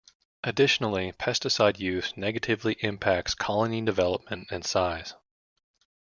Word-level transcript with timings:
Additionally, 0.43 1.11
pesticide 1.11 1.77
use 1.77 2.17
negatively 2.17 2.73
impacts 2.79 3.35
colony 3.35 3.81
development 3.83 4.47
and 4.49 4.65
size. 4.65 5.13